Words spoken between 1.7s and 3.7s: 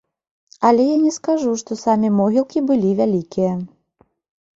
самі могілкі былі вялікія.